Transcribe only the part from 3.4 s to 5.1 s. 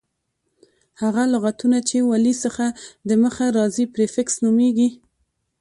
راځي پریفکس نومیږي.